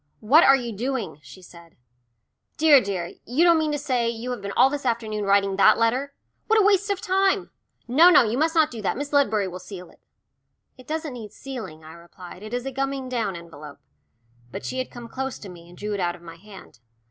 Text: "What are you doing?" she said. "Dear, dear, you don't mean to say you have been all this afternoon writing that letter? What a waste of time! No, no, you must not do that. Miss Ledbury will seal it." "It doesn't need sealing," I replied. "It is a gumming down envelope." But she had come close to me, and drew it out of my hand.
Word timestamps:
"What 0.21 0.43
are 0.43 0.55
you 0.55 0.71
doing?" 0.75 1.19
she 1.21 1.43
said. 1.43 1.75
"Dear, 2.57 2.81
dear, 2.81 3.11
you 3.23 3.43
don't 3.43 3.59
mean 3.59 3.71
to 3.71 3.77
say 3.77 4.09
you 4.09 4.31
have 4.31 4.41
been 4.41 4.51
all 4.53 4.67
this 4.67 4.83
afternoon 4.83 5.25
writing 5.25 5.57
that 5.57 5.77
letter? 5.77 6.15
What 6.47 6.59
a 6.59 6.65
waste 6.65 6.89
of 6.89 7.01
time! 7.01 7.51
No, 7.87 8.09
no, 8.09 8.23
you 8.23 8.35
must 8.35 8.55
not 8.55 8.71
do 8.71 8.81
that. 8.81 8.97
Miss 8.97 9.13
Ledbury 9.13 9.47
will 9.47 9.59
seal 9.59 9.91
it." 9.91 9.99
"It 10.75 10.87
doesn't 10.87 11.13
need 11.13 11.33
sealing," 11.33 11.83
I 11.83 11.93
replied. 11.93 12.41
"It 12.41 12.51
is 12.51 12.65
a 12.65 12.71
gumming 12.71 13.09
down 13.09 13.35
envelope." 13.35 13.77
But 14.49 14.65
she 14.65 14.79
had 14.79 14.89
come 14.89 15.07
close 15.07 15.37
to 15.37 15.49
me, 15.49 15.69
and 15.69 15.77
drew 15.77 15.93
it 15.93 15.99
out 15.99 16.15
of 16.15 16.23
my 16.23 16.37
hand. 16.37 16.79